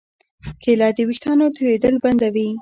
[0.61, 2.49] کېله د ویښتانو تویېدل بندوي.